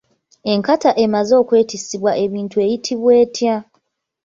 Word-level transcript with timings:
Enkata 0.51 0.89
emaze 1.03 1.33
okwetissibwa 1.41 2.11
ebintu 2.25 2.55
eyitibwa 2.65 3.11
etya? 3.23 3.55